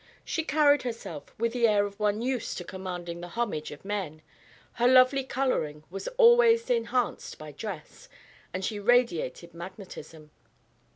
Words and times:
She 0.25 0.41
carried 0.43 0.81
herself 0.81 1.31
with 1.37 1.53
the 1.53 1.67
air 1.67 1.85
of 1.85 1.99
one 1.99 2.23
used 2.23 2.57
to 2.57 2.63
commanding 2.63 3.21
the 3.21 3.27
homage 3.37 3.69
of 3.69 3.85
men, 3.85 4.23
her 4.81 4.87
lovely 4.87 5.23
colouring 5.23 5.83
was 5.91 6.07
always 6.17 6.71
enhanced 6.71 7.37
by 7.37 7.51
dress, 7.51 8.09
and 8.51 8.65
she 8.65 8.79
radiated 8.79 9.53
magnetism. 9.53 10.31